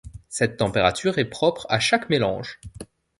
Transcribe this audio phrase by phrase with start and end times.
[0.29, 2.59] Cette température est propre à chaque mélange.